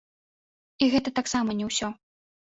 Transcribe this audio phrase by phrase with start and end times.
[0.85, 1.91] І гэта таксама не ўсё.